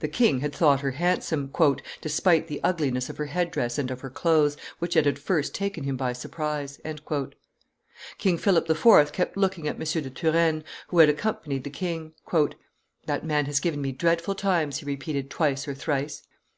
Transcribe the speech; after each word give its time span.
The 0.00 0.08
king 0.08 0.40
had 0.40 0.54
thought 0.54 0.80
her 0.82 0.90
handsome, 0.90 1.50
"despite 2.02 2.48
the 2.48 2.60
ugliness 2.62 3.08
of 3.08 3.16
her 3.16 3.24
head 3.24 3.50
dress 3.50 3.78
and 3.78 3.90
of 3.90 4.02
her 4.02 4.10
clothes, 4.10 4.58
which 4.78 4.92
had 4.92 5.06
at 5.06 5.18
first 5.18 5.54
taken 5.54 5.84
him 5.84 5.96
by 5.96 6.12
surprise." 6.12 6.78
King 8.18 8.36
Philip 8.36 8.68
IV. 8.68 9.12
kept 9.12 9.38
looking 9.38 9.66
at 9.66 9.76
M. 9.76 10.02
de 10.02 10.10
Turenne, 10.10 10.64
who 10.88 10.98
had 10.98 11.08
accompanied 11.08 11.64
the 11.64 11.70
king. 11.70 12.12
"That 13.06 13.24
man 13.24 13.46
has 13.46 13.58
given 13.58 13.80
me 13.80 13.92
dreadful 13.92 14.34
times," 14.34 14.80
he 14.80 14.84
repeated 14.84 15.30
twice 15.30 15.66
or 15.66 15.72
thrice. 15.74 16.24